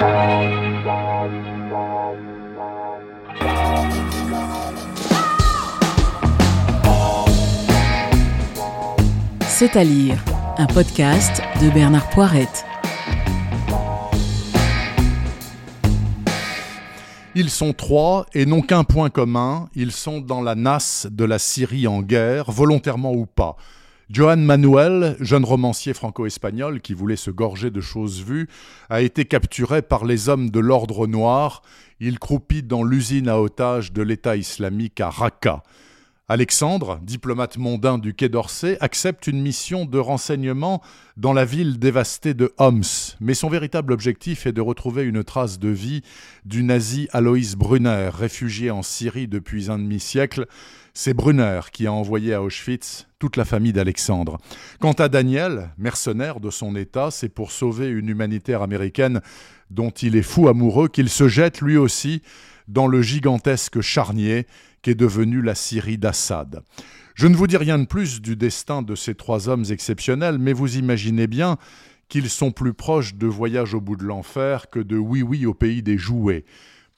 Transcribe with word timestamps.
C'est 0.00 0.06
à 9.76 9.84
lire, 9.84 10.16
un 10.56 10.66
podcast 10.66 11.42
de 11.60 11.68
Bernard 11.68 12.08
Poirette. 12.08 12.64
Ils 17.34 17.50
sont 17.50 17.74
trois 17.74 18.24
et 18.32 18.46
n'ont 18.46 18.62
qu'un 18.62 18.84
point 18.84 19.10
commun, 19.10 19.68
ils 19.74 19.92
sont 19.92 20.20
dans 20.20 20.40
la 20.40 20.54
nasse 20.54 21.08
de 21.10 21.24
la 21.24 21.38
Syrie 21.38 21.86
en 21.86 22.00
guerre, 22.00 22.50
volontairement 22.50 23.12
ou 23.12 23.26
pas. 23.26 23.56
Johan 24.12 24.38
Manuel, 24.38 25.16
jeune 25.20 25.44
romancier 25.44 25.94
franco-espagnol 25.94 26.80
qui 26.80 26.94
voulait 26.94 27.14
se 27.14 27.30
gorger 27.30 27.70
de 27.70 27.80
choses 27.80 28.24
vues, 28.24 28.48
a 28.88 29.02
été 29.02 29.24
capturé 29.24 29.82
par 29.82 30.04
les 30.04 30.28
hommes 30.28 30.50
de 30.50 30.58
l'ordre 30.58 31.06
noir. 31.06 31.62
Il 32.00 32.18
croupit 32.18 32.64
dans 32.64 32.82
l'usine 32.82 33.28
à 33.28 33.40
otages 33.40 33.92
de 33.92 34.02
l'État 34.02 34.34
islamique 34.34 35.00
à 35.00 35.10
Raqqa. 35.10 35.62
Alexandre, 36.30 37.00
diplomate 37.02 37.58
mondain 37.58 37.98
du 37.98 38.14
Quai 38.14 38.28
d'Orsay, 38.28 38.76
accepte 38.78 39.26
une 39.26 39.42
mission 39.42 39.84
de 39.84 39.98
renseignement 39.98 40.80
dans 41.16 41.32
la 41.32 41.44
ville 41.44 41.80
dévastée 41.80 42.34
de 42.34 42.54
Homs, 42.56 43.16
mais 43.18 43.34
son 43.34 43.48
véritable 43.48 43.92
objectif 43.92 44.46
est 44.46 44.52
de 44.52 44.60
retrouver 44.60 45.02
une 45.02 45.24
trace 45.24 45.58
de 45.58 45.70
vie 45.70 46.02
du 46.44 46.62
nazi 46.62 47.08
Alois 47.10 47.56
Brunner, 47.56 48.10
réfugié 48.14 48.70
en 48.70 48.84
Syrie 48.84 49.26
depuis 49.26 49.72
un 49.72 49.78
demi-siècle. 49.80 50.46
C'est 50.94 51.14
Brunner 51.14 51.62
qui 51.72 51.88
a 51.88 51.92
envoyé 51.92 52.32
à 52.32 52.44
Auschwitz 52.44 53.08
toute 53.18 53.36
la 53.36 53.44
famille 53.44 53.72
d'Alexandre. 53.72 54.38
Quant 54.78 54.92
à 54.92 55.08
Daniel, 55.08 55.70
mercenaire 55.78 56.38
de 56.38 56.50
son 56.50 56.76
État, 56.76 57.10
c'est 57.10 57.28
pour 57.28 57.50
sauver 57.50 57.88
une 57.88 58.08
humanitaire 58.08 58.62
américaine 58.62 59.20
dont 59.70 59.90
il 59.90 60.14
est 60.14 60.22
fou 60.22 60.46
amoureux 60.46 60.86
qu'il 60.86 61.08
se 61.08 61.26
jette 61.26 61.60
lui 61.60 61.76
aussi 61.76 62.22
dans 62.68 62.86
le 62.86 63.02
gigantesque 63.02 63.80
charnier 63.80 64.46
qu'est 64.82 64.94
devenue 64.94 65.42
la 65.42 65.54
Syrie 65.54 65.98
d'Assad. 65.98 66.62
Je 67.14 67.26
ne 67.26 67.36
vous 67.36 67.46
dis 67.46 67.56
rien 67.56 67.78
de 67.78 67.86
plus 67.86 68.20
du 68.20 68.36
destin 68.36 68.82
de 68.82 68.94
ces 68.94 69.14
trois 69.14 69.48
hommes 69.48 69.64
exceptionnels, 69.70 70.38
mais 70.38 70.52
vous 70.52 70.76
imaginez 70.76 71.26
bien 71.26 71.58
qu'ils 72.08 72.30
sont 72.30 72.50
plus 72.50 72.74
proches 72.74 73.14
de 73.14 73.26
Voyage 73.26 73.74
au 73.74 73.80
bout 73.80 73.96
de 73.96 74.04
l'enfer 74.04 74.70
que 74.70 74.80
de 74.80 74.96
Oui 74.96 75.22
Oui 75.22 75.46
au 75.46 75.54
pays 75.54 75.82
des 75.82 75.98
jouets. 75.98 76.44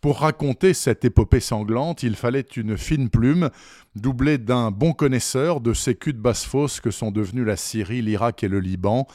Pour 0.00 0.18
raconter 0.18 0.74
cette 0.74 1.04
épopée 1.04 1.38
sanglante, 1.38 2.02
il 2.02 2.16
fallait 2.16 2.40
une 2.56 2.76
fine 2.76 3.08
plume, 3.08 3.50
doublée 3.94 4.36
d'un 4.36 4.72
bon 4.72 4.92
connaisseur 4.92 5.60
de 5.60 5.74
ces 5.74 5.94
culs 5.94 6.14
de 6.14 6.18
basse-fosse 6.18 6.80
que 6.80 6.90
sont 6.90 7.12
devenus 7.12 7.46
la 7.46 7.56
Syrie, 7.56 8.02
l'Irak 8.02 8.42
et 8.42 8.48
le 8.48 8.58
Liban, 8.58 9.06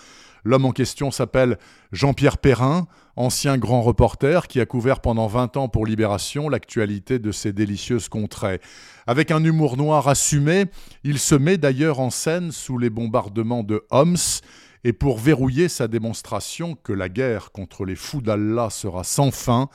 L'homme 0.48 0.64
en 0.64 0.72
question 0.72 1.12
s'appelle 1.12 1.58
Jean-Pierre 1.92 2.38
Perrin, 2.38 2.88
ancien 3.18 3.58
grand 3.58 3.82
reporter 3.82 4.48
qui 4.48 4.62
a 4.62 4.66
couvert 4.66 5.02
pendant 5.02 5.28
20 5.28 5.58
ans 5.58 5.68
pour 5.68 5.86
Libération 5.86 6.48
l'actualité 6.48 7.20
de 7.20 7.34
ces 7.34 7.52
délicieuses 7.52 8.08
contrées. 8.08 8.62
Avec 9.08 9.32
un 9.32 9.44
humour 9.44 9.76
noir 9.76 10.08
assumé, 10.08 10.68
il 11.04 11.20
se 11.20 11.36
met 11.36 11.58
d'ailleurs 11.58 12.00
en 12.00 12.10
scène 12.10 12.54
sous 12.54 12.78
les 12.78 12.90
bombardements 12.90 13.64
de 13.64 13.84
Homs 13.92 14.40
et 14.86 14.94
pour 14.94 15.18
verrouiller 15.18 15.68
sa 15.68 15.90
démonstration 15.90 16.76
que 16.82 16.94
la 16.94 17.10
guerre 17.10 17.52
contre 17.52 17.84
les 17.84 17.98
fous 17.98 18.22
d'Allah 18.22 18.70
sera 18.70 19.04
sans 19.04 19.32
fin, 19.32 19.68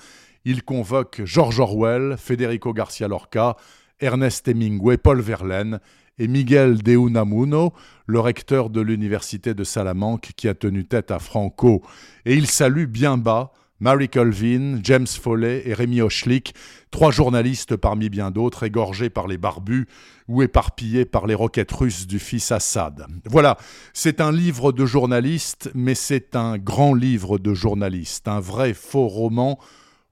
il 0.46 0.62
convoque 0.62 1.20
George 1.26 1.60
Orwell, 1.60 2.16
Federico 2.16 2.72
Garcia 2.72 3.08
Lorca, 3.08 3.56
Ernest 4.00 4.48
Hemingway, 4.48 4.96
Paul 4.96 5.20
Verlaine 5.20 5.80
et 6.22 6.28
Miguel 6.28 6.84
de 6.84 6.92
Unamuno, 6.92 7.72
le 8.06 8.20
recteur 8.20 8.70
de 8.70 8.80
l'université 8.80 9.54
de 9.54 9.64
Salamanque 9.64 10.30
qui 10.36 10.46
a 10.46 10.54
tenu 10.54 10.84
tête 10.84 11.10
à 11.10 11.18
Franco. 11.18 11.82
Et 12.24 12.36
il 12.36 12.46
salue 12.46 12.86
bien 12.86 13.18
bas 13.18 13.50
Mary 13.80 14.08
Colvin, 14.08 14.78
James 14.84 15.08
Foley 15.08 15.62
et 15.66 15.74
Rémi 15.74 16.00
Hochlik, 16.00 16.54
trois 16.92 17.10
journalistes 17.10 17.74
parmi 17.74 18.08
bien 18.08 18.30
d'autres 18.30 18.62
égorgés 18.62 19.10
par 19.10 19.26
les 19.26 19.36
barbus 19.36 19.88
ou 20.28 20.42
éparpillés 20.42 21.06
par 21.06 21.26
les 21.26 21.34
roquettes 21.34 21.72
russes 21.72 22.06
du 22.06 22.20
fils 22.20 22.52
Assad. 22.52 23.04
Voilà, 23.24 23.58
c'est 23.92 24.20
un 24.20 24.30
livre 24.30 24.70
de 24.70 24.86
journaliste, 24.86 25.72
mais 25.74 25.96
c'est 25.96 26.36
un 26.36 26.56
grand 26.56 26.94
livre 26.94 27.38
de 27.38 27.52
journaliste, 27.52 28.28
un 28.28 28.38
vrai 28.38 28.74
faux 28.74 29.08
roman 29.08 29.58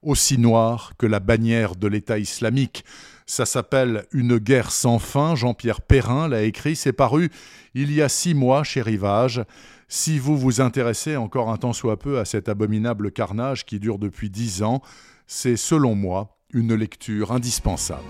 aussi 0.01 0.37
noir 0.37 0.93
que 0.97 1.05
la 1.05 1.19
bannière 1.19 1.75
de 1.75 1.87
l'État 1.87 2.19
islamique. 2.19 2.83
Ça 3.25 3.45
s'appelle 3.45 4.05
Une 4.11 4.37
guerre 4.37 4.71
sans 4.71 4.99
fin. 4.99 5.35
Jean-Pierre 5.35 5.81
Perrin 5.81 6.27
l'a 6.27 6.43
écrit. 6.43 6.75
C'est 6.75 6.93
paru 6.93 7.29
il 7.73 7.91
y 7.93 8.01
a 8.01 8.09
six 8.09 8.33
mois 8.33 8.63
chez 8.63 8.81
Rivage. 8.81 9.43
Si 9.87 10.19
vous 10.19 10.37
vous 10.37 10.61
intéressez 10.61 11.17
encore 11.17 11.49
un 11.49 11.57
temps 11.57 11.73
soit 11.73 11.99
peu 11.99 12.19
à 12.19 12.25
cet 12.25 12.49
abominable 12.49 13.11
carnage 13.11 13.65
qui 13.65 13.79
dure 13.79 13.99
depuis 13.99 14.29
dix 14.29 14.63
ans, 14.63 14.81
c'est 15.27 15.57
selon 15.57 15.95
moi 15.95 16.37
une 16.53 16.73
lecture 16.75 17.31
indispensable. 17.31 18.01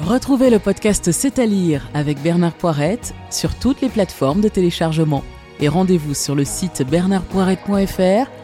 Retrouvez 0.00 0.50
le 0.50 0.58
podcast 0.58 1.12
C'est 1.12 1.38
à 1.38 1.46
lire 1.46 1.88
avec 1.94 2.22
Bernard 2.22 2.54
Poirette 2.54 3.14
sur 3.30 3.54
toutes 3.54 3.80
les 3.80 3.88
plateformes 3.88 4.42
de 4.42 4.48
téléchargement. 4.48 5.24
Et 5.60 5.68
rendez-vous 5.68 6.14
sur 6.14 6.34
le 6.34 6.44
site 6.44 6.82
bernardpoirette.fr 6.82 8.43